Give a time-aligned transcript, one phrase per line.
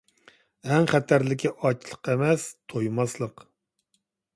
[0.69, 3.51] ئەڭ خەتەرلىكى ئاچلىق ئەمەس، تويماسلىق!